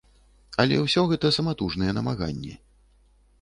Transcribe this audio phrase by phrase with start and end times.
[0.63, 2.57] Але ўсё гэта саматужныя намаганні.